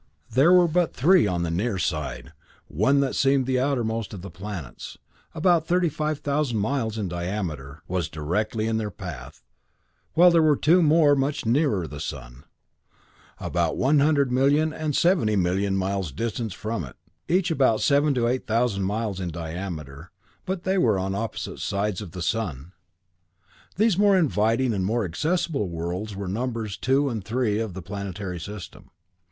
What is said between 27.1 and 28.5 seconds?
three of the planetary